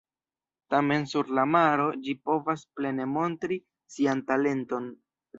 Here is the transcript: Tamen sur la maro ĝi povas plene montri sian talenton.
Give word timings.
Tamen 0.73 1.03
sur 1.09 1.27
la 1.39 1.41
maro 1.55 1.83
ĝi 2.07 2.15
povas 2.29 2.63
plene 2.79 3.05
montri 3.11 3.57
sian 3.97 4.23
talenton. 4.33 4.89